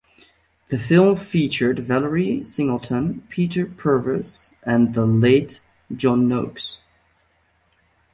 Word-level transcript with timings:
The 0.69 0.79
film 0.79 1.15
featured 1.15 1.77
Valerie 1.77 2.43
Singleton, 2.43 3.21
Peter 3.29 3.67
Purves 3.67 4.51
and 4.63 4.95
the 4.95 5.05
late 5.05 5.61
John 5.95 6.27
Noakes. 6.27 6.81